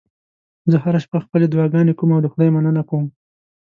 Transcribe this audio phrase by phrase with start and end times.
[0.71, 3.05] زه هره شپه خپلې دعاګانې کوم او د خدای مننه کوم